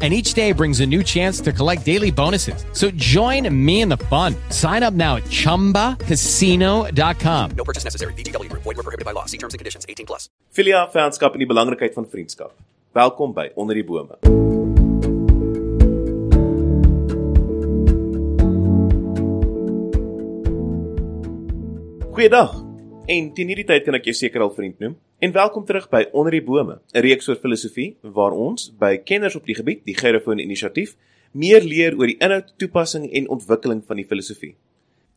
And 0.00 0.14
each 0.14 0.34
day 0.34 0.52
brings 0.52 0.78
a 0.78 0.86
new 0.86 1.02
chance 1.02 1.40
to 1.40 1.52
collect 1.52 1.84
daily 1.84 2.12
bonuses. 2.12 2.64
So 2.72 2.92
join 2.92 3.52
me 3.52 3.80
in 3.80 3.88
the 3.88 3.96
fun. 4.06 4.36
Sign 4.50 4.84
up 4.84 4.94
now 4.94 5.16
at 5.16 5.24
chumbacasino.com. 5.24 7.50
No 7.56 7.64
purchase 7.64 7.82
necessary. 7.82 8.12
VGW 8.14 8.48
Group. 8.48 8.62
Void 8.62 8.76
were 8.76 8.84
prohibited 8.84 9.04
by 9.04 9.10
law. 9.10 9.24
See 9.24 9.38
terms 9.38 9.54
and 9.54 9.58
conditions. 9.58 9.84
18 9.88 10.06
plus. 10.06 10.28
Filia 10.52 10.86
Venskap 10.92 11.34
en 11.34 11.42
die 11.42 11.50
belangrikheid 11.50 11.98
van 11.98 12.06
vriendskap. 12.06 12.54
Welkom 12.94 13.34
by 13.34 13.50
Onder 13.56 13.74
die 13.74 13.84
Bome. 13.84 14.14
Goeiedag. 22.18 22.50
En 23.06 23.28
teen 23.34 23.50
hierdie 23.52 23.66
tyd 23.66 23.84
kan 23.86 23.94
ek 23.94 24.08
jou 24.10 24.14
seker 24.18 24.42
al 24.42 24.50
vriend 24.54 24.80
noem. 24.82 24.96
En 25.18 25.32
welkom 25.32 25.64
terug 25.64 25.88
by 25.90 26.04
Onder 26.14 26.30
die 26.30 26.42
Bome, 26.42 26.80
'n 26.94 27.00
reeks 27.00 27.28
oor 27.28 27.36
filosofie 27.36 27.96
waar 28.00 28.30
ons 28.30 28.76
by 28.78 28.98
kenners 28.98 29.34
op 29.34 29.46
die 29.46 29.54
gebied, 29.54 29.84
die 29.84 29.96
Gerofone 29.96 30.42
Inisiatief, 30.42 30.96
meer 31.32 31.62
leer 31.62 31.98
oor 31.98 32.06
die 32.06 32.16
inhoud, 32.18 32.54
toepassing 32.56 33.12
en 33.12 33.28
ontwikkeling 33.28 33.84
van 33.86 33.96
die 33.96 34.06
filosofie. 34.06 34.54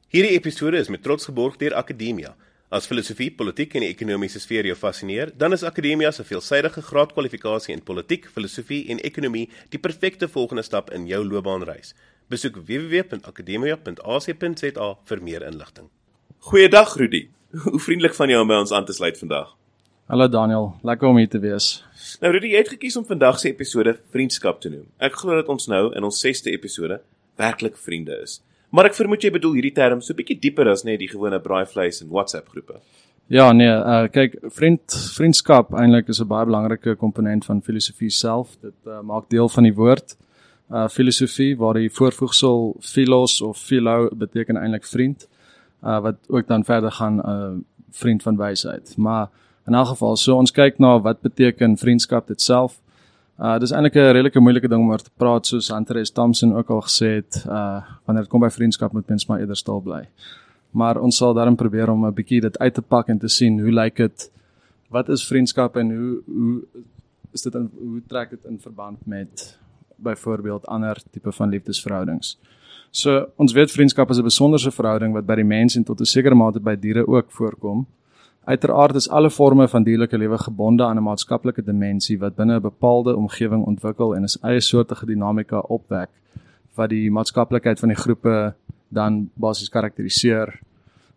Hierdie 0.07 0.31
episode 0.31 0.77
is 0.77 0.89
met 0.89 1.03
trots 1.03 1.25
geborg 1.25 1.57
deur 1.57 1.73
Akademia. 1.73 2.35
As 2.69 2.87
filosofie, 2.87 3.31
politiek 3.31 3.75
en 3.75 3.81
die 3.81 3.89
ekonomiese 3.89 4.39
sfeer 4.39 4.65
jou 4.65 4.75
fascineer, 4.75 5.31
dan 5.37 5.53
is 5.53 5.63
Akademia 5.63 6.11
se 6.11 6.23
veelsidige 6.23 6.81
graadkwalifikasie 6.81 7.73
in 7.73 7.83
politiek, 7.83 8.25
filosofie 8.25 8.89
en 8.89 8.99
ekonomie 8.99 9.49
die 9.69 9.79
perfekte 9.79 10.27
volgende 10.27 10.63
stap 10.63 10.91
in 10.91 11.07
jou 11.07 11.25
loopbaanreis. 11.25 11.95
Besoek 12.27 12.57
www.akademia.ac.za 12.57 14.97
vir 15.05 15.21
meer 15.21 15.43
inligting. 15.43 15.89
Goeiedag 16.39 16.95
Rudy. 16.95 17.29
Hoe 17.63 17.79
vriendelik 17.79 18.13
van 18.13 18.29
jou 18.29 18.41
om 18.41 18.47
by 18.47 18.55
ons 18.55 18.71
aan 18.71 18.85
te 18.85 18.93
sluit 18.93 19.17
vandag. 19.17 19.60
Hallo 20.11 20.27
Daniel, 20.27 20.73
lekker 20.83 21.07
om 21.07 21.15
hier 21.15 21.29
te 21.31 21.39
wees. 21.39 21.65
Nou 22.19 22.33
Rudy, 22.33 22.49
jy 22.51 22.59
het 22.59 22.69
gekies 22.73 22.97
om 22.99 23.05
vandag 23.07 23.37
se 23.39 23.47
episode 23.47 23.93
vriendskap 24.11 24.57
te 24.59 24.67
noem. 24.67 24.83
Ek 24.99 25.13
glo 25.21 25.37
dat 25.37 25.47
ons 25.47 25.69
nou 25.71 25.85
in 25.95 26.03
ons 26.03 26.17
6ste 26.19 26.51
episode 26.51 26.97
werklik 27.39 27.77
vriende 27.79 28.17
is. 28.19 28.41
Maar 28.75 28.89
ek 28.89 28.97
vermoed 28.97 29.23
jy 29.23 29.31
bedoel 29.31 29.53
hierdie 29.55 29.71
term 29.77 30.01
so 30.03 30.11
bietjie 30.17 30.35
dieper 30.43 30.67
as 30.67 30.83
net 30.83 30.99
die 30.99 31.07
gewone 31.07 31.39
braaivleis 31.39 32.01
en 32.03 32.11
WhatsApp 32.11 32.51
groepe. 32.51 32.81
Ja, 33.31 33.45
nee, 33.55 33.71
uh 33.71 34.09
kyk, 34.11 34.35
vriend 34.51 34.99
vriendskap 35.15 35.71
eintlik 35.79 36.11
is 36.11 36.19
'n 36.19 36.27
baie 36.27 36.49
belangrike 36.49 36.97
komponent 36.99 37.47
van 37.47 37.63
filosofie 37.63 38.11
self. 38.11 38.57
Dit 38.59 38.75
uh, 38.83 38.99
maak 38.99 39.29
deel 39.29 39.47
van 39.47 39.63
die 39.63 39.75
woord 39.79 40.17
uh 40.71 40.89
filosofie 40.89 41.55
waar 41.55 41.79
die 41.79 41.89
voorvoegsel 41.89 42.75
philos 42.81 43.41
of 43.41 43.57
philo 43.57 44.09
beteken 44.11 44.59
eintlik 44.59 44.83
vriend. 44.83 45.29
Uh 45.81 46.01
wat 46.03 46.19
ook 46.27 46.47
dan 46.47 46.65
verder 46.65 46.91
gaan 46.91 47.21
uh, 47.23 47.55
vriend 47.91 48.23
van 48.23 48.35
wysheid. 48.35 48.97
Maar 48.97 49.29
in 49.67 49.73
elk 49.73 49.87
geval, 49.87 50.17
so 50.17 50.35
ons 50.35 50.51
kyk 50.51 50.79
na 50.79 50.99
wat 50.99 51.21
beteken 51.21 51.77
vriendskap 51.77 52.27
dit 52.27 52.41
self. 52.41 52.79
Uh 53.39 53.57
dis 53.59 53.71
eintlik 53.71 53.95
'n 53.95 54.13
redelike 54.13 54.39
moeilike 54.39 54.67
ding 54.67 54.81
om 54.81 54.89
oor 54.89 55.01
te 55.01 55.13
praat 55.17 55.45
soos 55.45 55.69
Hunter 55.69 56.05
S 56.05 56.11
Thompson 56.11 56.55
ook 56.55 56.69
al 56.69 56.81
gesê 56.81 57.15
het, 57.15 57.45
uh 57.47 57.81
wanneer 58.05 58.23
dit 58.23 58.31
kom 58.31 58.41
by 58.41 58.49
vriendskap 58.49 58.93
moet 58.93 59.07
mens 59.07 59.25
maar 59.25 59.39
eerder 59.39 59.57
stil 59.57 59.81
bly. 59.81 60.07
Maar 60.71 60.99
ons 61.01 61.17
sal 61.17 61.33
daarin 61.33 61.55
probeer 61.55 61.89
om 61.89 62.05
'n 62.05 62.13
bietjie 62.13 62.41
dit 62.41 62.59
uit 62.59 62.73
te 62.73 62.81
pak 62.81 63.07
en 63.07 63.19
te 63.19 63.27
sien 63.27 63.59
hoe 63.59 63.71
lyk 63.71 63.95
dit? 63.95 64.31
Wat 64.89 65.09
is 65.09 65.27
vriendskap 65.27 65.75
en 65.75 65.95
hoe 65.95 66.21
hoe 66.25 66.63
is 67.31 67.41
dit 67.41 67.55
in 67.55 67.69
hoe 67.79 68.01
trek 68.07 68.29
dit 68.29 68.45
in 68.45 68.59
verband 68.59 69.05
met 69.05 69.57
byvoorbeeld 69.95 70.65
ander 70.67 70.97
tipe 71.11 71.31
van 71.31 71.49
liefdesverhoudings? 71.49 72.37
So 72.91 73.27
ons 73.35 73.53
weet 73.53 73.71
vriendskap 73.71 74.09
is 74.09 74.17
'n 74.17 74.23
besonderse 74.23 74.71
verhouding 74.71 75.13
wat 75.13 75.25
by 75.25 75.35
die 75.35 75.43
mens 75.43 75.75
en 75.75 75.83
tot 75.83 75.99
'n 75.99 76.05
sekere 76.05 76.35
mate 76.35 76.59
by 76.59 76.75
diere 76.75 77.07
ook 77.07 77.31
voorkom. 77.31 77.87
Uiteraard 78.43 78.95
is 78.95 79.09
alle 79.09 79.29
forme 79.29 79.67
van 79.67 79.83
dierlike 79.83 80.17
lewe 80.17 80.37
gebonde 80.37 80.83
aan 80.83 80.97
'n 80.97 81.03
maatskaplike 81.03 81.63
dimensie 81.63 82.19
wat 82.19 82.35
binne 82.35 82.55
'n 82.55 82.61
bepaalde 82.61 83.15
omgewing 83.15 83.65
ontwikkel 83.65 84.15
en 84.15 84.23
'n 84.23 84.45
eie 84.47 84.61
soortige 84.61 85.05
dinamika 85.05 85.59
opwek 85.59 86.09
wat 86.75 86.89
die 86.89 87.11
maatskaplikheid 87.11 87.79
van 87.79 87.89
die 87.89 87.97
groepe 87.97 88.53
dan 88.87 89.29
basies 89.33 89.69
karakteriseer. 89.69 90.59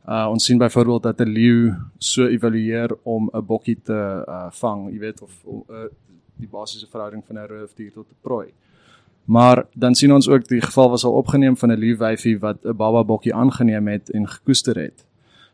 Uh 0.08 0.26
ons 0.30 0.44
sien 0.44 0.58
byvoorbeeld 0.58 1.02
dat 1.02 1.20
'n 1.20 1.28
leeu 1.28 1.74
so 1.98 2.26
evalueer 2.26 2.96
om 3.02 3.30
'n 3.32 3.46
bokkie 3.46 3.78
te 3.82 4.24
uh 4.28 4.50
vang, 4.50 4.92
jy 4.92 4.98
weet 4.98 5.22
of 5.22 5.44
uh, 5.46 5.76
die 6.36 6.48
basiese 6.48 6.86
verhouding 6.86 7.24
van 7.26 7.36
'n 7.36 7.46
roofdier 7.46 7.92
tot 7.92 8.06
'n 8.10 8.16
prooi. 8.20 8.52
Maar 9.24 9.66
dan 9.72 9.94
sien 9.94 10.12
ons 10.12 10.28
ook 10.28 10.48
die 10.48 10.60
geval 10.60 10.90
was 10.90 11.04
al 11.04 11.12
opgeneem 11.12 11.56
van 11.56 11.70
'n 11.70 11.78
leeu 11.78 11.96
wyfie 11.96 12.38
wat 12.38 12.64
'n 12.64 12.76
baba 12.76 13.04
bokkie 13.04 13.34
aangeneem 13.34 13.88
het 13.88 14.10
en 14.10 14.28
gekoester 14.28 14.76
het. 14.76 15.04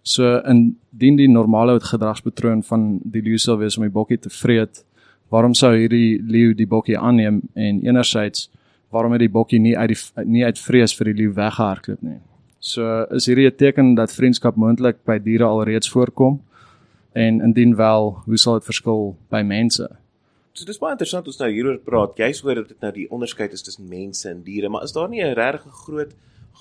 So 0.02 0.38
indien 0.48 1.16
die 1.16 1.28
normale 1.28 1.80
gedragspatroon 1.80 2.62
van 2.62 3.00
die 3.04 3.22
leeu 3.22 3.38
sou 3.38 3.58
wees 3.60 3.76
om 3.76 3.84
die 3.84 3.92
bokkie 3.92 4.18
te 4.18 4.30
vreet, 4.30 4.84
waarom 5.28 5.54
sou 5.54 5.74
hierdie 5.76 6.20
leeu 6.22 6.54
die 6.54 6.66
bokkie 6.66 6.98
aanneem 6.98 7.42
en 7.54 7.82
enerzijds 7.84 8.48
waarom 8.90 9.12
het 9.14 9.22
die 9.22 9.30
bokkie 9.30 9.60
nie 9.62 9.76
uit 9.78 9.92
die 9.92 10.24
nie 10.26 10.44
uit 10.44 10.58
vrees 10.58 10.94
vir 10.98 11.12
die 11.12 11.18
leeu 11.22 11.34
weggehardloop 11.36 12.02
nie. 12.02 12.18
So 12.58 13.06
is 13.14 13.26
hierdie 13.26 13.46
'n 13.46 13.56
teken 13.56 13.94
dat 13.94 14.12
vriendskap 14.12 14.56
moontlik 14.56 15.04
by 15.04 15.18
diere 15.18 15.44
alreeds 15.44 15.88
voorkom 15.88 16.40
en 17.12 17.40
indien 17.40 17.76
wel, 17.76 18.22
hoe 18.26 18.36
sal 18.36 18.54
dit 18.54 18.64
verskil 18.64 19.16
by 19.30 19.42
mense? 19.42 19.88
So 20.52 20.64
dis 20.64 20.78
baie 20.78 20.92
interessant 20.92 21.26
ons 21.26 21.38
nou 21.38 21.50
hieroor 21.50 21.78
praat. 21.78 22.16
Jy's 22.16 22.40
hoor 22.40 22.54
dat 22.54 22.68
dit 22.68 22.80
nou 22.80 22.92
die 22.92 23.10
onderskeid 23.10 23.52
is 23.52 23.62
tussen 23.62 23.88
mense 23.88 24.28
en 24.28 24.42
diere, 24.42 24.68
maar 24.68 24.82
is 24.82 24.92
daar 24.92 25.08
nie 25.08 25.22
'n 25.22 25.34
regtig 25.34 25.72
groot 25.72 26.14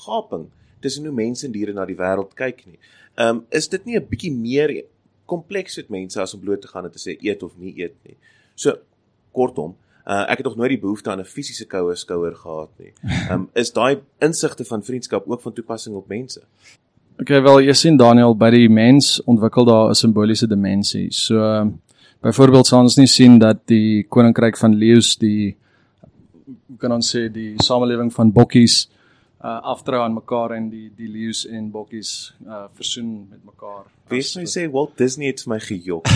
gaping 0.05 0.47
tussen 0.79 1.05
hoe 1.05 1.15
mense 1.15 1.45
en 1.45 1.51
diere 1.51 1.73
na 1.73 1.85
die 1.85 1.97
wêreld 1.97 2.33
kyk 2.35 2.65
nie? 2.65 2.79
Ehm 3.17 3.41
um, 3.41 3.45
is 3.49 3.67
dit 3.67 3.85
nie 3.85 3.97
'n 3.97 4.07
bietjie 4.09 4.31
meer 4.31 4.83
kompleks 5.25 5.77
met 5.77 5.89
mense 5.89 6.21
as 6.21 6.33
om 6.33 6.39
bloot 6.39 6.61
te 6.61 6.67
gaan 6.67 6.85
en 6.85 6.91
te 6.91 6.99
sê 6.99 7.17
eet 7.21 7.43
of 7.43 7.57
nie 7.57 7.73
eet 7.77 7.95
nie. 8.07 8.17
So 8.55 8.75
kortom, 9.31 9.75
uh, 10.05 10.25
ek 10.31 10.41
het 10.41 10.45
nog 10.45 10.55
nooit 10.55 10.69
die 10.69 10.83
behoefte 10.85 11.11
aan 11.11 11.19
'n 11.19 11.25
fisiese 11.25 11.65
koue 11.65 11.95
skouer 11.95 12.35
gehad 12.35 12.69
nie. 12.79 12.93
Ehm 13.29 13.33
um, 13.33 13.49
is 13.53 13.71
daai 13.71 13.99
insigte 14.19 14.65
van 14.65 14.83
vriendskap 14.83 15.27
ook 15.27 15.41
van 15.41 15.53
toepassing 15.53 15.95
op 15.95 16.07
mense? 16.07 16.41
Okay, 17.19 17.41
wel 17.41 17.59
jy 17.59 17.73
sien 17.73 17.97
Daniel 17.97 18.35
by 18.35 18.49
die 18.49 18.69
mens 18.69 19.21
ontwikkel 19.25 19.65
daar 19.65 19.89
'n 19.89 19.95
simboliese 19.95 20.47
dimensie. 20.47 21.11
So 21.11 21.35
uh, 21.35 21.67
byvoorbeeld 22.21 22.67
sal 22.67 22.81
ons 22.81 22.97
nie 22.97 23.07
sien 23.07 23.39
dat 23.39 23.67
die 23.67 24.03
koninkryk 24.03 24.57
van 24.57 24.75
leeu's 24.75 25.17
die 25.17 25.57
kan 26.77 26.91
ons 26.91 27.15
sê 27.15 27.27
die 27.31 27.55
samelewing 27.57 28.13
van 28.13 28.31
bokkies 28.31 28.87
uh 29.41 29.61
aftrou 29.61 30.01
aan 30.03 30.13
mekaar 30.13 30.51
en 30.51 30.69
die 30.69 30.91
die 30.95 31.07
leeu's 31.07 31.45
en 31.47 31.71
bokkies 31.71 32.35
uh 32.45 32.65
versoen 32.73 33.27
met 33.29 33.43
mekaar. 33.45 33.85
Wees 34.07 34.35
my 34.35 34.43
sê 34.43 34.67
Walt 34.71 34.97
Disney 34.97 35.27
het 35.27 35.43
vir 35.45 35.53
my 35.53 35.59
gejok. 35.59 36.07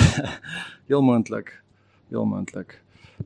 heel 0.90 1.02
moontlik. 1.02 1.62
Heel 2.10 2.26
moontlik. 2.26 2.82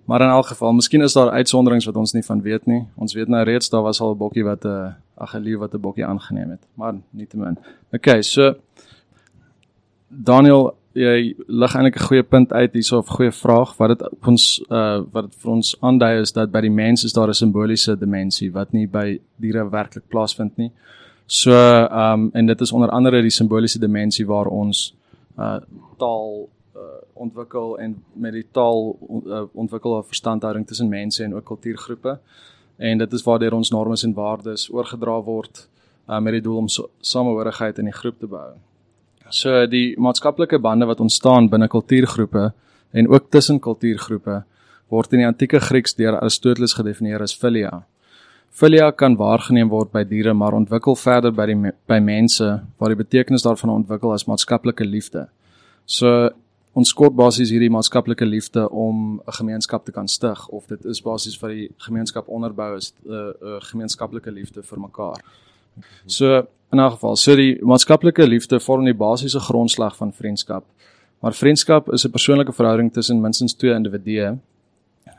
Maar 0.06 0.22
in 0.22 0.30
elk 0.30 0.46
geval, 0.46 0.74
miskien 0.74 1.02
is 1.02 1.13
daar 1.13 1.30
uitsonderings 1.30 1.86
wat 1.86 1.96
ons 1.96 2.13
nie 2.13 2.24
van 2.25 2.41
weet 2.41 2.66
nie. 2.66 2.84
Ons 2.96 3.13
weet 3.13 3.28
nou 3.28 3.44
reeds 3.44 3.69
daar 3.69 3.81
was 3.81 4.02
al 4.02 4.13
'n 4.13 4.18
bokkie 4.18 4.44
wat 4.44 4.66
'n 4.66 4.68
uh, 4.68 4.94
ag 5.16 5.34
'n 5.36 5.41
leeu 5.41 5.57
wat 5.57 5.74
'n 5.74 5.81
bokkie 5.81 6.06
aangeneem 6.06 6.50
het, 6.50 6.63
maar 6.74 6.94
nietemin. 7.09 7.57
Okay, 7.91 8.22
so 8.22 8.56
Daniel, 10.07 10.78
jy 10.97 11.35
lig 11.47 11.75
eintlik 11.75 11.96
'n 12.00 12.08
goeie 12.08 12.24
punt 12.24 12.53
uit 12.53 12.74
hierso 12.74 12.97
of 12.97 13.08
goeie 13.08 13.31
vraag 13.31 13.78
wat 13.78 13.90
dit 13.90 14.02
op 14.12 14.28
ons 14.28 14.46
uh 14.69 15.03
wat 15.12 15.35
vir 15.41 15.52
ons 15.52 15.75
aandui 15.81 16.22
is 16.22 16.31
dat 16.31 16.52
by 16.52 16.62
die 16.62 16.74
mens 16.74 17.03
is 17.03 17.13
daar 17.13 17.30
'n 17.30 17.34
simboliese 17.34 17.96
dimensie 17.96 18.52
wat 18.52 18.74
nie 18.74 18.88
by 18.88 19.19
diere 19.36 19.69
werklik 19.69 20.07
plaasvind 20.09 20.57
nie. 20.57 20.72
So 21.25 21.52
um 21.52 22.30
en 22.34 22.46
dit 22.46 22.62
is 22.62 22.72
onder 22.72 22.90
andere 22.90 23.22
die 23.22 23.30
simboliese 23.30 23.80
dimensie 23.80 24.25
waar 24.25 24.47
ons 24.47 24.96
uh 25.38 25.59
taal 25.97 26.50
uh, 26.75 26.81
ontwikkel 27.13 27.78
en 27.80 28.03
met 28.13 28.33
die 28.33 28.45
taal 28.51 28.98
uh, 29.25 29.44
ontwikkel 29.54 29.98
'n 29.98 30.04
verstandhouding 30.04 30.68
tussen 30.68 30.89
mense 30.89 31.24
en 31.24 31.36
ook 31.36 31.45
kultuurgroepe. 31.45 32.19
En 32.77 32.98
dit 32.98 33.13
is 33.13 33.24
waardeur 33.24 33.54
ons 33.54 33.69
normes 33.69 34.04
en 34.04 34.13
waardes 34.13 34.69
oorgedra 34.71 35.21
word 35.21 35.69
uh, 36.10 36.19
met 36.19 36.33
die 36.33 36.42
doel 36.42 36.57
om 36.57 36.68
so, 36.68 36.89
samehorigheid 37.00 37.77
in 37.77 37.86
die 37.86 37.94
groep 37.94 38.19
te 38.19 38.27
bou. 38.27 38.54
So 39.29 39.65
die 39.68 39.95
maatskaplike 40.00 40.59
bande 40.59 40.85
wat 40.85 41.00
ontstaan 41.03 41.50
binne 41.50 41.68
kultuurgroepe 41.68 42.51
en 42.91 43.09
ook 43.09 43.29
tussen 43.31 43.59
kultuurgroepe 43.59 44.44
word 44.89 45.13
in 45.13 45.24
die 45.24 45.27
antieke 45.27 45.59
Grieks 45.59 45.95
deur 45.97 46.19
Aristoteles 46.21 46.74
gedefinieer 46.77 47.21
as 47.21 47.35
philia. 47.35 47.83
Philia 48.57 48.91
kan 48.91 49.18
waargeneem 49.19 49.69
word 49.69 49.91
by 49.91 50.03
diere 50.07 50.33
maar 50.33 50.56
ontwikkel 50.57 50.95
verder 50.95 51.33
by 51.35 51.45
die 51.51 51.57
by 51.89 52.00
mense 52.00 52.47
waar 52.79 52.94
die 52.94 53.00
betekenis 53.03 53.44
daarvan 53.45 53.75
ontwikkel 53.75 54.13
as 54.15 54.25
maatskaplike 54.29 54.88
liefde. 54.88 55.27
So 55.85 56.30
ons 56.77 56.94
kort 56.94 57.15
basies 57.18 57.51
hierdie 57.51 57.71
maatskaplike 57.73 58.25
liefde 58.25 58.69
om 58.69 59.19
'n 59.19 59.38
gemeenskap 59.39 59.85
te 59.85 59.91
kan 59.91 60.07
stig 60.07 60.47
of 60.50 60.68
dit 60.68 60.85
is 60.85 61.01
basies 61.01 61.38
vir 61.38 61.50
die 61.50 61.69
gemeenskap 61.77 62.27
onderbou 62.27 62.77
is 62.77 62.94
'n 63.03 63.12
uh, 63.12 63.33
uh, 63.41 63.59
gemeenskaplike 63.71 64.31
liefde 64.31 64.63
vir 64.63 64.80
mekaar. 64.80 65.21
So 66.06 66.47
in 66.77 66.83
'n 66.83 66.91
geval, 66.91 67.15
so 67.15 67.35
die 67.35 67.57
maatskaplike 67.62 68.27
liefde 68.27 68.59
vorm 68.59 68.85
die 68.85 68.94
basiese 68.94 69.39
grondslag 69.39 69.95
van 69.95 70.13
vriendskap. 70.13 70.63
Maar 71.21 71.33
vriendskap 71.33 71.91
is 71.94 72.06
'n 72.06 72.12
persoonlike 72.12 72.53
verhouding 72.53 72.94
tussen 72.94 73.21
minstens 73.21 73.53
twee 73.53 73.74
individue. 73.74 74.38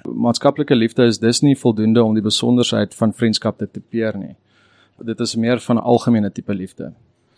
Maatskaplike 0.05 0.75
liefde 0.75 1.05
is 1.05 1.19
dus 1.19 1.41
nie 1.41 1.59
voldoende 1.59 2.03
om 2.05 2.15
die 2.15 2.23
besonderheid 2.23 2.95
van 2.95 3.13
vriendskap 3.13 3.59
te 3.59 3.69
tipeer 3.71 4.17
nie. 4.17 4.37
Dit 5.03 5.21
is 5.21 5.35
meer 5.35 5.61
van 5.61 5.77
'n 5.77 5.83
algemene 5.83 6.33
tipe 6.33 6.55
liefde. 6.55 6.93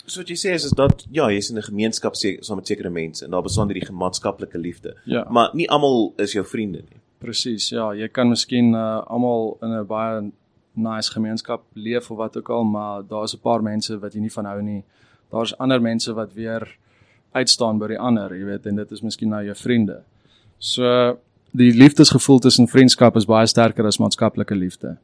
So 0.06 0.20
wat 0.20 0.28
jy 0.28 0.36
sê 0.36 0.54
is 0.54 0.64
is 0.64 0.70
dat 0.70 1.06
ja, 1.10 1.30
jy's 1.30 1.50
in 1.50 1.56
'n 1.56 1.62
gemeenskap 1.62 2.14
saam 2.16 2.56
met 2.56 2.66
sekere 2.66 2.90
mense 2.90 3.24
en 3.24 3.30
daar 3.30 3.42
bestaan 3.42 3.68
hierdie 3.68 3.86
gemaatskaplike 3.86 4.58
liefde. 4.58 4.96
Ja. 5.04 5.26
Maar 5.28 5.50
nie 5.52 5.70
almal 5.70 6.12
is 6.16 6.32
jou 6.32 6.46
vriende 6.46 6.78
nie. 6.78 7.00
Presies, 7.18 7.68
ja, 7.68 7.94
jy 7.94 8.08
kan 8.08 8.28
miskien 8.28 8.74
uh, 8.74 9.02
almal 9.06 9.58
in 9.62 9.68
'n 9.68 9.86
baie 9.86 10.30
nice 10.72 11.12
gemeenskap 11.12 11.62
leef 11.72 12.10
of 12.10 12.16
wat 12.16 12.36
ook 12.36 12.48
al, 12.48 12.64
maar 12.64 13.02
daar's 13.08 13.34
'n 13.34 13.40
paar 13.42 13.62
mense 13.62 13.98
wat 13.98 14.14
jy 14.14 14.20
nie 14.20 14.32
van 14.32 14.44
hou 14.44 14.62
nie. 14.62 14.82
Daar's 15.30 15.58
ander 15.58 15.80
mense 15.82 16.12
wat 16.12 16.32
weer 16.34 16.76
uitstaan 17.32 17.78
by 17.78 17.86
die 17.86 17.98
ander, 17.98 18.34
jy 18.34 18.44
weet, 18.44 18.66
en 18.66 18.76
dit 18.76 18.90
is 18.90 19.00
miskien 19.00 19.28
nou 19.28 19.44
jou 19.44 19.54
vriende. 19.54 20.02
So 20.58 21.16
die 21.50 21.72
liefdesgevoel 21.72 22.38
tussen 22.38 22.68
vriendskap 22.68 23.16
is 23.16 23.26
baie 23.26 23.46
sterker 23.46 23.86
as 23.86 23.98
maatskaplike 23.98 24.54
liefde. 24.54 24.96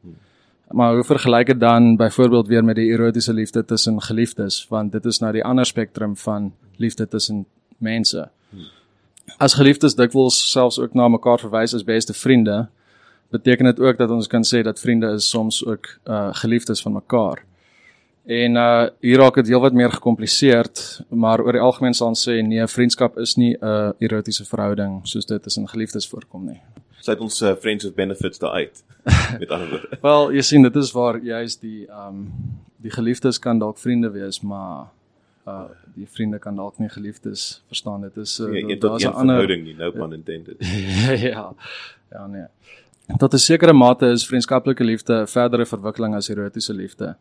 Maar 0.71 0.93
hoe 0.93 1.03
vergelyk 1.03 1.47
dit 1.47 1.59
dan 1.59 1.95
byvoorbeeld 1.95 2.47
weer 2.47 2.63
met 2.63 2.75
die 2.75 2.91
erotiese 2.91 3.33
liefde 3.33 3.65
tussen 3.65 4.01
geliefdes, 4.01 4.65
want 4.69 4.91
dit 4.91 5.05
is 5.05 5.19
nou 5.19 5.31
die 5.31 5.43
ander 5.43 5.65
spektrum 5.65 6.15
van 6.17 6.51
liefde 6.75 7.07
tussen 7.07 7.45
mense. 7.77 8.29
As 9.37 9.53
geliefdes 9.53 9.95
dikwels 9.95 10.51
selfs 10.51 10.79
ook 10.79 10.93
na 10.93 11.07
mekaar 11.07 11.39
verwys 11.39 11.73
as 11.73 11.83
beste 11.83 12.13
vriende, 12.13 12.67
beteken 13.29 13.65
dit 13.65 13.79
ook 13.79 13.97
dat 13.97 14.09
ons 14.09 14.27
kan 14.27 14.43
sê 14.43 14.61
dat 14.63 14.79
vriende 14.79 15.11
is 15.13 15.29
soms 15.29 15.65
ook 15.65 15.87
uh 16.05 16.29
geliefdes 16.31 16.81
van 16.81 16.93
mekaar. 16.93 17.43
En 18.25 18.55
uh 18.55 18.87
hier 18.99 19.17
raak 19.17 19.35
dit 19.35 19.47
heelwat 19.47 19.73
meer 19.73 19.91
gekompliseerd, 19.91 21.01
maar 21.09 21.41
oor 21.41 21.51
die 21.51 21.61
algemeen 21.61 21.93
sal 21.93 22.07
ons 22.07 22.29
sê 22.29 22.41
nee, 22.41 22.67
vriendskap 22.67 23.17
is 23.17 23.35
nie 23.35 23.53
'n 23.53 23.65
uh, 23.65 23.91
erotiese 23.97 24.45
verhouding 24.45 24.99
soos 25.03 25.25
dit 25.25 25.43
tussen 25.43 25.67
geliefdes 25.67 26.07
voorkom 26.07 26.45
nie. 26.45 26.61
Sluit 26.99 27.19
ons 27.19 27.41
uh, 27.41 27.55
friends 27.55 27.83
with 27.83 27.95
benefits 27.95 28.39
daar 28.39 28.51
uit. 28.51 28.83
met 29.39 29.51
ander 29.51 29.69
woorde. 29.69 29.97
Wel, 30.01 30.31
jy 30.31 30.41
sien 30.41 30.61
dit 30.61 30.75
is 30.75 30.91
waar 30.91 31.19
juist 31.23 31.61
die 31.61 31.87
um 31.87 32.27
die 32.77 32.91
geliefdes 32.91 33.39
kan 33.39 33.59
dalk 33.59 33.77
vriende 33.77 34.11
wees, 34.11 34.41
maar 34.41 34.89
uh 35.47 35.67
die 35.95 36.07
vriende 36.11 36.39
kan 36.39 36.55
dalk 36.55 36.77
nie 36.77 36.89
geliefdes 36.89 37.63
verstaan. 37.67 38.01
Dit 38.01 38.17
is 38.17 38.39
uh, 38.39 38.49
Nee, 38.51 38.63
een 38.63 38.79
daar's 38.79 39.03
'n 39.03 39.07
ander 39.07 39.39
verhouding 39.39 39.63
nie, 39.63 39.75
no 39.75 39.91
pun 39.91 40.13
intended. 40.13 40.57
ja. 41.31 41.53
Ja 42.11 42.27
nee. 42.27 42.45
Tot 43.15 43.33
'n 43.33 43.39
sekere 43.39 43.73
mate 43.73 44.05
is 44.11 44.27
vriendskaplike 44.27 44.83
liefde 44.83 45.13
'n 45.21 45.27
verdere 45.27 45.65
verwikkeling 45.65 46.15
as 46.15 46.29
erotiese 46.29 46.73
liefde. 46.73 47.15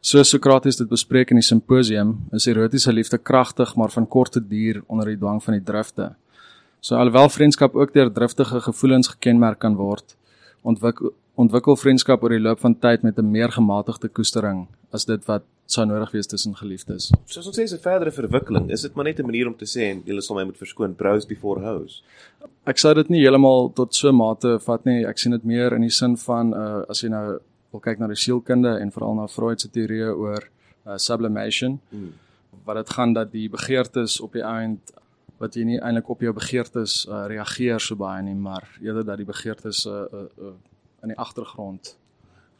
So 0.00 0.22
Sokrates 0.22 0.76
dit 0.76 0.88
bespreek 0.88 1.30
in 1.30 1.36
die 1.36 1.42
simposium, 1.42 2.26
is 2.32 2.46
erotiese 2.46 2.92
liefde 2.92 3.18
kragtig 3.18 3.76
maar 3.76 3.90
van 3.90 4.08
korte 4.08 4.40
duur 4.40 4.82
onder 4.86 5.06
die 5.06 5.16
dwang 5.16 5.42
van 5.42 5.54
die 5.54 5.62
drifte. 5.62 6.14
So 6.80 6.96
alhoewel 6.96 7.28
vriendskap 7.28 7.74
ook 7.74 7.92
deur 7.92 8.12
driftige 8.12 8.60
gevoelens 8.60 9.08
gekenmerk 9.08 9.58
kan 9.58 9.74
word, 9.74 10.16
ontwikkel 10.62 11.12
ontwikkel 11.34 11.76
vriendskap 11.76 12.22
oor 12.22 12.28
die 12.28 12.40
loop 12.40 12.60
van 12.60 12.74
tyd 12.78 13.02
met 13.02 13.18
'n 13.18 13.30
meer 13.30 13.52
gematigde 13.52 14.08
koestering 14.08 14.68
as 14.92 15.04
dit 15.04 15.24
wat 15.26 15.42
sou 15.72 15.84
nodig 15.88 16.10
wees 16.12 16.28
tussen 16.28 16.54
geliefdes. 16.58 17.10
Soos 17.30 17.46
ons 17.48 17.56
sê 17.56 17.64
is 17.64 17.74
'n 17.74 17.80
verdere 17.80 18.12
verwikkeling. 18.12 18.70
Is 18.70 18.82
dit 18.82 18.94
maar 18.94 19.04
net 19.04 19.18
'n 19.18 19.26
manier 19.26 19.46
om 19.46 19.56
te 19.56 19.64
sê 19.64 19.90
en 19.90 20.02
julle 20.04 20.22
sal 20.22 20.36
my 20.36 20.44
moet 20.44 20.58
verskoon, 20.58 20.94
bros 20.94 21.26
before 21.26 21.60
hoes. 21.60 22.02
Ek 22.66 22.78
sou 22.78 22.94
dit 22.94 23.08
nie 23.08 23.22
heeltemal 23.22 23.72
tot 23.74 23.94
so 23.94 24.12
mate 24.12 24.58
vat 24.58 24.84
nie. 24.84 25.04
Ek 25.04 25.18
sien 25.18 25.32
dit 25.32 25.44
meer 25.44 25.72
in 25.72 25.80
die 25.80 25.90
sin 25.90 26.16
van 26.16 26.54
uh 26.54 26.84
as 26.88 27.00
jy 27.02 27.08
nou 27.08 27.38
wil 27.72 27.80
kyk 27.80 27.98
na 27.98 28.06
die 28.06 28.16
sielkunde 28.16 28.80
en 28.80 28.92
veral 28.92 29.14
na 29.14 29.26
Freud 29.26 29.60
se 29.60 29.68
teorieë 29.68 30.12
oor 30.16 30.42
uh, 30.86 30.96
sublimation. 30.96 31.80
Hmm. 31.90 32.12
Wat 32.64 32.76
dit 32.76 32.90
gaan 32.90 33.12
dat 33.12 33.32
die 33.32 33.48
begeertes 33.48 34.20
op 34.20 34.32
die 34.32 34.44
eind 34.44 34.92
wat 35.38 35.54
jy 35.54 35.64
nie 35.64 35.80
eintlik 35.80 36.08
op 36.08 36.20
jou 36.20 36.32
begeertes 36.32 37.06
uh, 37.08 37.24
reageer 37.26 37.80
so 37.80 37.96
baie 37.96 38.22
nie, 38.22 38.34
maar 38.34 38.68
eerder 38.80 39.04
dat 39.04 39.16
die 39.16 39.26
begeertes 39.26 39.86
uh, 39.86 40.04
uh, 40.12 40.26
uh, 40.38 40.52
in 41.02 41.08
die 41.08 41.18
agtergrond 41.18 41.96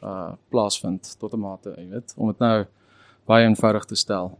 uh 0.03 0.33
plaasvind 0.51 1.15
tot 1.19 1.33
'n 1.33 1.39
mate, 1.39 1.75
jy 1.77 1.87
weet, 1.89 2.13
om 2.17 2.27
dit 2.27 2.39
nou 2.39 2.65
baie 3.25 3.45
eenvoudig 3.47 3.85
te 3.85 3.95
stel. 3.95 4.37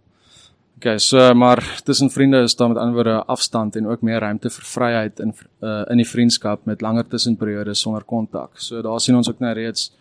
Okay, 0.78 1.00
so 1.00 1.34
maar 1.34 1.82
tussen 1.84 2.10
vriende 2.10 2.42
is 2.44 2.56
daar 2.56 2.68
met 2.68 2.78
ander 2.78 2.94
woorde 2.94 3.24
afstand 3.26 3.76
en 3.76 3.88
ook 3.88 4.02
meer 4.02 4.20
ruimte 4.20 4.50
vir 4.50 4.66
vryheid 4.68 5.20
in 5.20 5.34
uh, 5.62 5.84
in 5.90 6.02
die 6.02 6.08
vriendskap 6.08 6.66
met 6.66 6.82
langer 6.82 7.08
tussenperiodes 7.08 7.80
sonder 7.80 8.04
kontak. 8.04 8.60
So 8.60 8.82
daar 8.82 9.00
sien 9.00 9.16
ons 9.16 9.30
ook 9.30 9.40
nou 9.40 9.54
reeds 9.54 9.92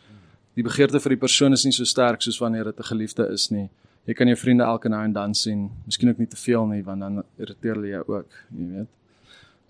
die 0.58 0.64
begeerte 0.64 1.00
vir 1.00 1.14
die 1.14 1.20
persoon 1.20 1.52
is 1.52 1.64
nie 1.64 1.72
so 1.76 1.86
sterk 1.88 2.22
soos 2.22 2.40
wanneer 2.42 2.64
dit 2.64 2.80
'n 2.80 2.88
geliefde 2.90 3.28
is 3.32 3.50
nie. 3.50 3.68
Jy 4.06 4.14
kan 4.14 4.26
jou 4.26 4.36
vriende 4.36 4.64
elke 4.64 4.88
nou 4.88 5.04
en 5.04 5.12
dan 5.12 5.34
sien, 5.34 5.70
miskien 5.86 6.08
ook 6.08 6.18
nie 6.18 6.26
te 6.26 6.36
veel 6.36 6.66
nie 6.66 6.82
want 6.82 7.00
dan 7.00 7.22
irriteer 7.38 7.74
hulle 7.74 7.88
jou 7.88 8.04
ook, 8.06 8.30
jy 8.50 8.66
weet. 8.76 8.88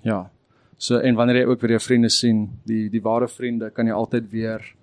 Ja. 0.02 0.30
So 0.78 0.98
en 0.98 1.14
wanneer 1.14 1.36
jy 1.36 1.44
ook 1.46 1.60
weer 1.60 1.70
jou 1.70 1.80
vriende 1.80 2.08
sien, 2.08 2.48
die 2.64 2.88
die 2.88 3.02
ware 3.02 3.28
vriende 3.28 3.70
kan 3.70 3.86
jy 3.86 3.92
altyd 3.92 4.30
weer 4.30 4.74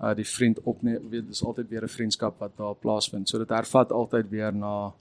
uh 0.00 0.14
die 0.14 0.26
vriend 0.26 0.60
opneem, 0.62 1.10
weet 1.10 1.26
dis 1.26 1.44
altyd 1.44 1.68
weer 1.68 1.82
'n 1.82 1.88
vriendskap 1.88 2.38
wat 2.38 2.56
daar 2.56 2.74
plaasvind. 2.74 3.28
So 3.28 3.38
dit 3.38 3.48
hervat 3.48 3.92
altyd 3.92 4.30
weer 4.30 4.52
na 4.54 4.92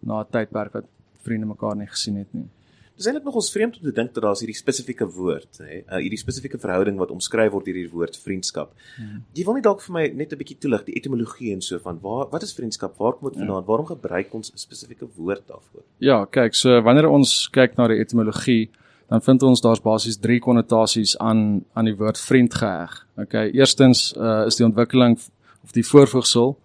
na 0.00 0.20
'n 0.20 0.30
tydperk 0.30 0.72
wat 0.72 0.84
vriende 1.22 1.46
mekaar 1.46 1.76
nie 1.76 1.86
gesien 1.86 2.16
het 2.16 2.32
nie. 2.32 2.48
Dis 2.96 3.04
eintlik 3.10 3.26
nog 3.28 3.34
ons 3.36 3.50
vreemd 3.52 3.74
om 3.76 3.82
te 3.84 3.92
dink 3.92 4.14
dat 4.16 4.24
daar's 4.24 4.40
hierdie 4.40 4.56
spesifieke 4.56 5.04
woord, 5.04 5.58
hè, 5.60 5.82
uh, 5.82 5.98
hierdie 6.00 6.20
spesifieke 6.20 6.56
verhouding 6.58 6.96
wat 6.96 7.10
omskryf 7.12 7.52
word 7.52 7.66
deur 7.68 7.76
hierdie 7.76 7.92
woord 7.92 8.16
vriendskap. 8.16 8.70
Hmm. 8.96 9.18
Jy 9.36 9.44
wil 9.44 9.58
nie 9.58 9.64
dalk 9.66 9.82
vir 9.84 9.92
my 9.92 10.04
net 10.16 10.32
'n 10.32 10.38
bietjie 10.40 10.56
toelig 10.58 10.86
die 10.86 10.96
etimologie 10.96 11.52
en 11.52 11.60
so 11.60 11.78
van 11.78 12.00
waar 12.00 12.30
wat 12.32 12.42
is 12.42 12.54
vriendskap? 12.54 12.96
Waar 12.96 13.12
kom 13.12 13.28
dit 13.28 13.38
vandaan? 13.38 13.62
Ja. 13.62 13.68
Waarom 13.68 13.86
gebruik 13.86 14.32
ons 14.34 14.50
'n 14.50 14.56
spesifieke 14.56 15.06
woord 15.16 15.46
daarvoor? 15.46 15.82
Ja, 15.98 16.24
kyk, 16.24 16.54
so 16.54 16.80
wanneer 16.80 17.08
ons 17.08 17.48
kyk 17.52 17.76
na 17.76 17.88
die 17.88 18.00
etimologie, 18.00 18.70
dan 19.08 19.22
vind 19.22 19.42
ons 19.42 19.60
daar's 19.60 19.82
basies 19.82 20.18
drie 20.18 20.40
konnotasies 20.42 21.16
aan 21.18 21.64
aan 21.72 21.84
die 21.84 21.96
woord 21.96 22.18
vriend 22.18 22.54
geheg. 22.54 23.06
Okay, 23.16 23.50
eerstens 23.50 24.12
uh, 24.16 24.46
is 24.46 24.58
die 24.58 24.66
ontwikkeling 24.66 25.18
of 25.64 25.72
die 25.72 25.86
voorvoegsel 25.86 26.56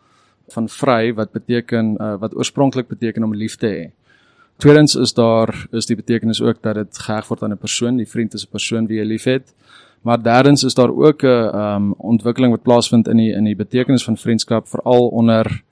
van 0.52 0.70
vry 0.70 1.14
wat 1.14 1.32
beteken 1.32 1.96
uh, 2.00 2.16
wat 2.20 2.36
oorspronklik 2.36 2.88
beteken 2.88 3.24
om 3.24 3.36
lief 3.36 3.56
te 3.62 3.68
hê. 3.68 3.84
Tweedens 4.62 4.96
is 4.96 5.14
daar 5.14 5.54
is 5.72 5.86
die 5.90 5.96
betekenis 5.96 6.42
ook 6.42 6.62
dat 6.62 6.76
dit 6.76 6.98
geheg 6.98 7.28
word 7.28 7.44
aan 7.44 7.54
'n 7.54 7.58
persoon, 7.58 7.98
die 7.98 8.10
vriend 8.10 8.34
is 8.34 8.46
'n 8.46 8.52
persoon 8.52 8.88
wie 8.88 8.98
jy 8.98 9.06
liefhet. 9.06 9.54
Maar 10.02 10.22
derdens 10.22 10.64
is 10.64 10.74
daar 10.74 10.90
ook 10.90 11.24
'n 11.24 11.56
um, 11.56 11.94
ontwikkeling 11.98 12.52
wat 12.52 12.62
plaasvind 12.64 13.08
in 13.08 13.18
die 13.18 13.32
in 13.34 13.44
die 13.44 13.56
betekenis 13.56 14.04
van 14.04 14.18
vriendskap 14.18 14.68
veral 14.68 15.08
onder 15.08 15.64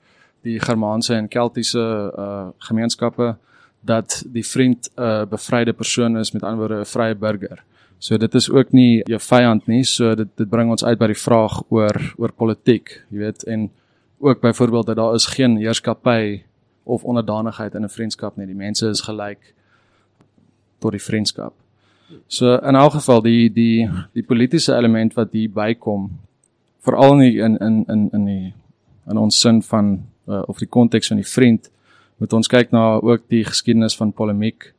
die 0.42 0.60
Germaanse 0.60 1.14
en 1.14 1.28
Keltiese 1.28 2.12
uh 2.16 2.48
gemeenskappe 2.58 3.36
dat 3.80 4.24
die 4.26 4.46
vriend 4.46 4.90
'n 4.96 5.02
uh, 5.02 5.24
bevryde 5.26 5.72
persoon 5.72 6.18
is 6.18 6.32
met 6.32 6.42
ander 6.42 6.58
woorde 6.58 6.80
'n 6.80 6.86
vrye 6.86 7.14
burger. 7.14 7.62
So 7.98 8.16
dit 8.16 8.34
is 8.34 8.50
ook 8.50 8.72
nie 8.72 9.02
jou 9.04 9.20
vyand 9.20 9.66
nie, 9.66 9.84
so 9.84 10.14
dit 10.14 10.28
dit 10.36 10.48
bring 10.48 10.70
ons 10.70 10.84
uit 10.84 10.98
by 10.98 11.06
die 11.06 11.22
vraag 11.22 11.62
oor 11.68 12.14
oor 12.16 12.32
politiek, 12.32 13.04
jy 13.10 13.18
weet, 13.18 13.42
en 13.44 13.70
ook 14.18 14.40
byvoorbeeld 14.40 14.86
dat 14.86 14.96
daar 14.96 15.14
is 15.14 15.26
geen 15.26 15.56
heerskappy 15.56 16.42
of 16.82 17.04
onderdanigheid 17.04 17.74
in 17.74 17.84
'n 17.84 17.88
vriendskap 17.88 18.36
nie. 18.36 18.46
Die 18.46 18.54
mense 18.54 18.88
is 18.88 19.00
gelyk 19.00 19.54
tot 20.78 20.90
die 20.90 21.02
vriendskap. 21.02 21.52
So 22.26 22.56
in 22.58 22.74
elk 22.74 22.92
geval 22.92 23.22
die 23.22 23.52
die 23.52 23.88
die 24.12 24.22
politieke 24.22 24.74
element 24.74 25.14
wat 25.14 25.32
hier 25.32 25.50
bykom 25.50 26.10
veral 26.80 27.20
in 27.20 27.38
in 27.38 27.56
in 27.58 27.84
in 27.88 28.08
in 28.12 28.24
die 28.24 28.54
in 29.10 29.16
ons 29.16 29.40
sin 29.40 29.62
van 29.62 30.06
uh, 30.28 30.42
of 30.46 30.58
die 30.58 30.68
konteks 30.68 31.08
van 31.08 31.16
die 31.16 31.26
vriend 31.26 31.70
moet 32.20 32.32
ons 32.36 32.48
kyk 32.48 32.72
na 32.76 33.00
ook 33.00 33.24
die 33.32 33.44
geskiedenis 33.44 33.96
van 33.96 34.12
polemiek 34.12 34.72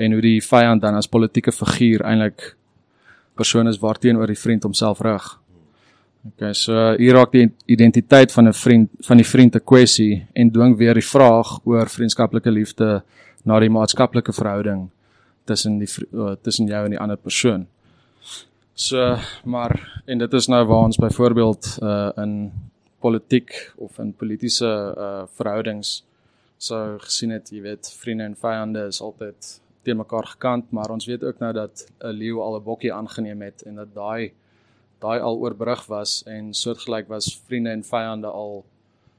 en 0.00 0.16
hoe 0.16 0.22
die 0.24 0.40
vyand 0.42 0.82
dan 0.82 0.96
as 0.98 1.08
politieke 1.10 1.52
figuur 1.54 2.02
eintlik 2.06 2.54
persoon 3.38 3.70
is 3.70 3.78
waarteenoor 3.80 4.30
die 4.30 4.38
vriend 4.38 4.66
homself 4.66 5.00
rig. 5.06 5.28
Okay, 6.34 6.52
so 6.52 6.74
hier 6.98 7.16
raak 7.16 7.32
die 7.32 7.46
identiteit 7.72 8.32
van 8.32 8.48
'n 8.48 8.52
vriend 8.52 8.90
van 9.06 9.16
die 9.16 9.26
vriend 9.26 9.54
'n 9.56 9.64
kwessie 9.64 10.26
en 10.34 10.50
dwing 10.50 10.76
weer 10.76 10.94
die 10.94 11.10
vraag 11.14 11.60
oor 11.64 11.88
vriendskaplike 11.88 12.50
liefde 12.50 13.02
na 13.44 13.60
die 13.60 13.70
maatskaplike 13.70 14.32
verhouding 14.32 14.90
tussen 15.44 15.78
die 15.78 15.88
uh, 16.12 16.34
tussen 16.42 16.66
jou 16.66 16.84
en 16.84 16.90
die 16.90 17.00
ander 17.00 17.16
persoon. 17.16 17.66
So, 18.74 19.16
maar 19.44 20.02
en 20.06 20.18
dit 20.18 20.32
is 20.32 20.46
nou 20.46 20.64
waar 20.66 20.84
ons 20.84 20.96
byvoorbeeld 20.96 21.78
uh 21.82 22.10
in 22.16 22.52
politiek 23.00 23.72
of 23.76 23.98
in 23.98 24.12
politieke 24.12 24.94
uh 24.96 25.22
verhoudings 25.36 26.04
sou 26.60 26.98
gesien 27.00 27.32
het, 27.32 27.48
jy 27.54 27.62
weet, 27.64 27.88
vriende 28.02 28.26
en 28.28 28.36
vyande 28.36 28.82
is 28.90 29.00
altyd 29.00 29.54
teen 29.86 29.96
mekaar 29.96 30.26
gekant, 30.34 30.72
maar 30.76 30.92
ons 30.92 31.06
weet 31.08 31.24
ook 31.24 31.38
nou 31.40 31.52
dat 31.56 31.86
'n 32.04 32.12
leeu 32.12 32.40
al 32.40 32.56
'n 32.56 32.64
bokkie 32.64 32.92
aangeneem 32.92 33.42
het 33.42 33.62
en 33.62 33.74
dat 33.74 33.94
daai 33.94 34.32
daai 35.00 35.20
al 35.20 35.38
oorbrug 35.38 35.86
was 35.86 36.22
en 36.26 36.54
soortgelyk 36.54 37.08
was 37.08 37.40
vriende 37.46 37.70
en 37.70 37.84
vyande 37.84 38.26
al 38.26 38.64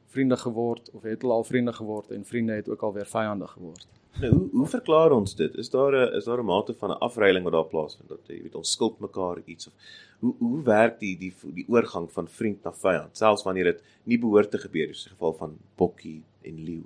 vriende 0.08 0.38
geword 0.38 0.92
of 0.94 1.04
het 1.04 1.22
hulle 1.22 1.34
al 1.34 1.44
vriende 1.44 1.74
geword 1.74 2.12
en 2.12 2.26
vriende 2.26 2.54
het 2.54 2.70
ook 2.70 2.82
al 2.82 2.94
weer 2.94 3.06
vyande 3.06 3.48
geword. 3.48 3.88
Nou, 4.20 4.34
hoe 4.34 4.50
hoe 4.52 4.68
verklaar 4.68 5.12
ons 5.12 5.36
dit? 5.36 5.56
Is 5.56 5.70
daar 5.70 5.94
'n 5.96 6.14
is 6.18 6.26
daar 6.26 6.40
'n 6.40 6.46
mate 6.46 6.74
van 6.74 6.90
'n 6.90 7.00
afreiling 7.08 7.44
wat 7.44 7.54
daar 7.54 7.72
plaasvind 7.74 8.10
dat 8.10 8.28
jy 8.28 8.42
weet 8.42 8.56
ons 8.56 8.72
skuld 8.72 9.00
mekaar 9.00 9.42
iets 9.46 9.68
of 9.68 9.74
hoe 10.20 10.36
hoe 10.40 10.64
werk 10.64 11.00
die 11.00 11.18
die 11.18 11.34
die 11.54 11.66
oorgang 11.68 12.12
van 12.12 12.28
vriend 12.28 12.64
na 12.64 12.72
vyand 12.72 13.18
selfs 13.18 13.44
wanneer 13.44 13.64
dit 13.64 13.84
nie 14.04 14.20
behoort 14.20 14.52
te 14.52 14.58
gebeur 14.58 14.88
soos 14.88 15.04
die 15.04 15.12
geval 15.12 15.34
van 15.34 15.58
Bokkie 15.76 16.24
en 16.42 16.64
Leeu? 16.64 16.84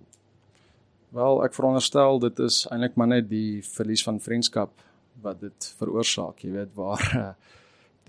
Wel, 1.16 1.38
ek 1.46 1.54
veronderstel 1.56 2.18
dit 2.20 2.40
is 2.44 2.66
eintlik 2.68 2.98
maar 3.00 3.08
net 3.08 3.30
die 3.30 3.62
verlies 3.64 4.04
van 4.04 4.18
vriendskap 4.20 4.72
wat 5.24 5.40
dit 5.40 5.68
veroorsaak, 5.80 6.42
jy 6.44 6.52
weet, 6.52 6.74
waar 6.76 7.04
uh, 7.16 7.30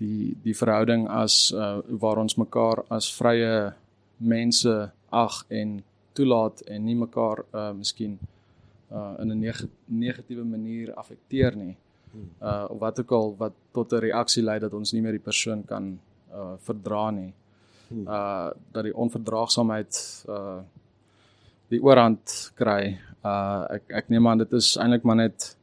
die 0.01 0.33
die 0.43 0.55
verhouding 0.57 1.05
as 1.07 1.37
uh, 1.55 1.77
waar 2.03 2.19
ons 2.19 2.35
mekaar 2.35 2.83
as 2.91 3.07
vrye 3.15 3.71
mense 4.17 4.73
ag 5.15 5.37
en 5.47 5.77
toelaat 6.17 6.65
en 6.67 6.83
nie 6.83 6.97
mekaar 6.99 7.45
uh 7.53 7.71
miskien 7.77 8.17
uh 8.91 9.13
in 9.21 9.31
'n 9.31 9.39
neg 9.39 9.63
negatiewe 9.85 10.43
manier 10.43 10.93
affekteer 10.93 11.55
nie. 11.55 11.75
Uh 12.41 12.65
of 12.69 12.79
wat 12.79 12.99
ook 12.99 13.11
al 13.11 13.35
wat 13.37 13.53
tot 13.71 13.93
'n 13.93 14.03
reaksie 14.09 14.43
lei 14.43 14.59
dat 14.59 14.73
ons 14.73 14.91
nie 14.93 15.01
meer 15.01 15.15
die 15.15 15.27
persoon 15.29 15.63
kan 15.63 15.99
uh 16.31 16.55
verdra 16.59 17.11
nie. 17.11 17.33
Uh 17.91 18.49
dat 18.71 18.83
die 18.83 18.95
onverdraagsaamheid 18.95 20.25
uh 20.27 20.59
die 21.73 21.81
oorhand 21.83 22.51
kry. 22.55 22.97
Uh 23.25 23.65
ek 23.77 23.95
ek 24.03 24.09
neem 24.13 24.27
aan 24.27 24.43
dit 24.43 24.53
is 24.53 24.75
eintlik 24.77 25.03
maar 25.03 25.19
net 25.19 25.53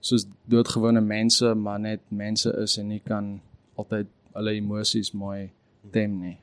soos 0.00 0.26
doodgewone 0.48 1.00
mense, 1.00 1.54
maar 1.54 1.80
net 1.80 2.00
mense 2.08 2.52
is 2.62 2.78
en 2.80 2.88
nie 2.88 3.02
kan 3.04 3.40
altyd 3.76 4.08
hulle 4.34 4.54
emosies 4.56 5.12
mooi 5.12 5.50
tem 5.92 6.16
nie. 6.20 6.38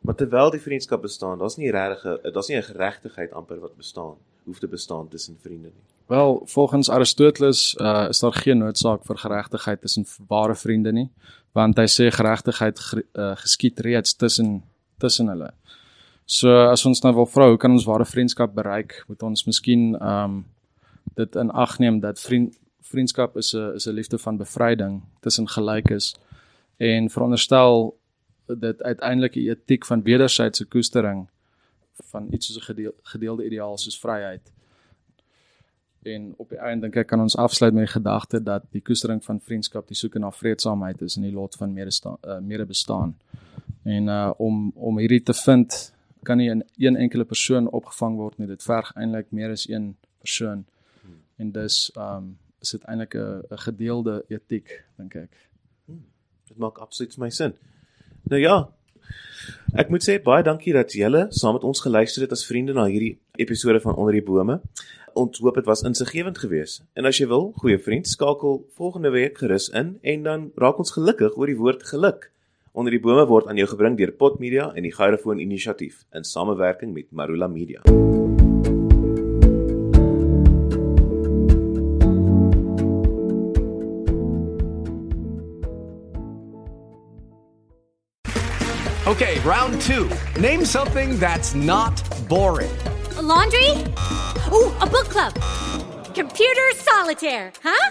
Maar 0.00 0.16
terwyl 0.16 0.50
die 0.50 0.62
vriendskap 0.62 1.02
bestaan, 1.04 1.38
daar's 1.38 1.58
nie 1.60 1.70
regtig 1.70 2.32
daar's 2.32 2.48
nie 2.48 2.56
'n 2.56 2.70
geregtigheid 2.72 3.32
amper 3.32 3.60
wat 3.60 3.76
bestaan, 3.76 4.16
hoef 4.44 4.58
te 4.58 4.68
bestaan 4.68 5.08
tussen 5.08 5.36
vriende 5.40 5.68
nie. 5.68 5.86
Wel, 6.06 6.42
volgens 6.44 6.90
Aristoteles 6.90 7.74
uh, 7.78 8.06
is 8.08 8.18
daar 8.18 8.32
geen 8.32 8.58
noodsaak 8.58 9.04
vir 9.04 9.16
geregtigheid 9.16 9.80
tussen 9.80 10.06
ware 10.28 10.54
vriende 10.54 10.92
nie, 10.92 11.08
want 11.52 11.78
hy 11.78 11.86
sê 11.86 12.10
geregtigheid 12.10 12.80
uh, 13.14 13.36
geskied 13.36 13.80
reeds 13.80 14.16
tussen 14.16 14.62
tussen 14.98 15.28
hulle. 15.28 15.52
So 16.30 16.52
as 16.70 16.84
ons 16.86 17.00
nou 17.02 17.10
wil 17.16 17.26
vra, 17.26 17.48
hoe 17.50 17.58
kan 17.58 17.72
ons 17.74 17.84
ware 17.88 18.04
vriendskap 18.06 18.52
bereik? 18.54 19.00
Moet 19.10 19.22
ons 19.26 19.46
miskien 19.48 19.96
ehm 19.98 20.36
um, 20.38 20.42
dit 21.18 21.36
in 21.36 21.48
ag 21.50 21.72
neem 21.82 21.98
dat 22.00 22.20
vriend 22.22 22.54
vriendskap 22.86 23.36
is 23.36 23.50
'n 23.54 23.74
is 23.74 23.86
'n 23.86 23.94
liefde 23.94 24.18
van 24.18 24.36
bevryding 24.36 25.02
tussen 25.20 25.48
gelykes 25.48 26.14
en 26.76 27.10
veronderstel 27.10 27.98
dit 28.46 28.82
uiteindelik 28.82 29.34
'n 29.36 29.48
etiek 29.50 29.86
van 29.86 30.02
wederwysige 30.02 30.64
koestering 30.64 31.28
van 32.12 32.28
iets 32.30 32.46
soos 32.46 32.56
'n 32.56 32.64
gedeel, 32.70 32.94
gedeelde 33.02 33.44
ideaal 33.44 33.78
soos 33.78 33.98
vryheid. 33.98 34.52
En 36.02 36.34
op 36.36 36.48
die 36.48 36.58
einde 36.58 36.80
dink 36.80 36.96
ek 36.96 37.06
kan 37.06 37.20
ons 37.20 37.36
afsluit 37.36 37.74
met 37.74 37.84
die 37.84 37.92
gedagte 37.92 38.42
dat 38.42 38.62
die 38.70 38.82
koestering 38.82 39.24
van 39.24 39.40
vriendskap 39.40 39.86
die 39.86 39.96
soeke 39.96 40.18
na 40.18 40.30
vredesaamheid 40.30 41.02
is 41.02 41.16
in 41.16 41.22
die 41.22 41.32
lot 41.32 41.56
van 41.56 41.72
medestaan 41.72 42.16
uh, 42.24 42.38
medebestaan. 42.38 43.18
En 43.82 44.08
uh 44.08 44.30
om 44.36 44.72
om 44.74 44.98
hierdie 44.98 45.22
te 45.22 45.34
vind 45.34 45.98
kan 46.22 46.36
nie 46.36 46.50
in 46.50 46.64
een 46.76 46.96
enkele 46.96 47.24
persoon 47.24 47.70
opgevang 47.70 48.16
word 48.16 48.38
nie. 48.38 48.46
Dit 48.46 48.62
verg 48.62 48.92
eintlik 48.96 49.30
meer 49.30 49.50
as 49.50 49.68
een 49.68 49.96
persoon. 50.18 50.64
En 51.36 51.52
dis 51.52 51.90
um 51.96 52.36
is 52.60 52.70
dit 52.70 52.82
eintlik 52.84 53.14
'n 53.14 53.42
gedeelde 53.66 54.24
etiek 54.28 54.84
dink 54.96 55.14
ek. 55.14 55.36
Dit 56.48 56.58
maak 56.58 56.78
absoluut 56.78 57.16
my 57.16 57.30
sin. 57.30 57.54
Nou 58.22 58.40
ja. 58.40 58.68
Ek 59.74 59.88
moet 59.88 60.02
sê 60.02 60.22
baie 60.22 60.42
dankie 60.42 60.72
dat 60.72 60.92
julle 60.92 61.26
saam 61.30 61.52
met 61.52 61.64
ons 61.64 61.80
geluister 61.80 62.22
het 62.22 62.32
as 62.32 62.46
vriende 62.46 62.72
na 62.72 62.84
hierdie 62.84 63.18
episode 63.38 63.80
van 63.80 63.94
Onder 63.94 64.12
die 64.12 64.22
Bome. 64.22 64.60
Ons 65.14 65.38
hoop 65.38 65.54
dit 65.54 65.64
was 65.64 65.82
insiggewend 65.82 66.38
geweest. 66.38 66.82
En 66.94 67.04
as 67.04 67.18
jy 67.18 67.26
wil, 67.26 67.52
goeie 67.56 67.78
vriend, 67.78 68.06
skakel 68.06 68.66
volgende 68.74 69.10
week 69.10 69.38
gerus 69.38 69.68
in 69.68 69.98
en 70.02 70.22
dan 70.22 70.50
raak 70.56 70.78
ons 70.78 70.92
gelukkig 70.92 71.36
oor 71.36 71.46
die 71.46 71.56
woord 71.56 71.82
geluk. 71.82 72.30
Onder 72.72 72.94
die 72.94 73.00
Bome 73.02 73.24
word 73.26 73.48
aan 73.50 73.58
jou 73.58 73.66
gebring 73.66 73.96
deur 73.98 74.12
Pot 74.14 74.38
Media 74.38 74.68
en 74.78 74.84
die 74.86 74.92
Gyrofoon 74.94 75.40
Inisiatief 75.42 76.04
in 76.14 76.22
samewerking 76.24 76.92
met 76.94 77.10
Marula 77.10 77.48
Media. 77.50 77.82
Okay, 89.10 89.40
round 89.40 89.82
two. 89.82 90.08
Name 90.38 90.64
something 90.64 91.18
that's 91.18 91.54
not 91.54 92.00
boring. 92.28 92.70
A 93.18 93.22
laundry? 93.22 93.70
Ooh, 94.54 94.70
a 94.80 94.86
book 94.86 95.10
club. 95.10 95.34
Computer 96.14 96.70
solitaire, 96.76 97.52
huh? 97.64 97.90